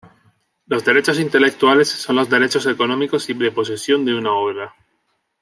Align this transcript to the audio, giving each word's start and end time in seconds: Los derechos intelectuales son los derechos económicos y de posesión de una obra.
Los 0.65 0.83
derechos 0.83 1.19
intelectuales 1.19 1.87
son 1.89 2.15
los 2.15 2.27
derechos 2.27 2.65
económicos 2.65 3.29
y 3.29 3.35
de 3.35 3.51
posesión 3.51 4.03
de 4.03 4.15
una 4.15 4.31
obra. 4.33 4.73